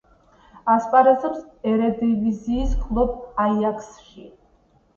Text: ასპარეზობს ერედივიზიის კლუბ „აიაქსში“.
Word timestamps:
ასპარეზობს 0.75 1.43
ერედივიზიის 1.73 2.73
კლუბ 2.89 3.15
„აიაქსში“. 3.47 4.29